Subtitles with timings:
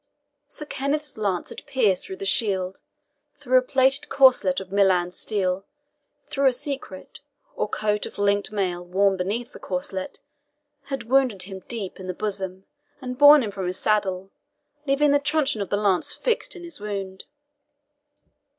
[0.47, 2.81] Sir Kenneth's lance had pierced through the shield,
[3.37, 5.63] through a plated corselet of Milan steel,
[6.27, 7.19] through a SECRET,
[7.55, 10.19] or coat of linked mail, worn beneath the corselet,
[10.85, 12.65] had wounded him deep in the bosom,
[12.99, 14.31] and borne him from his saddle,
[14.87, 17.25] leaving the truncheon of the lance fixed in his wound.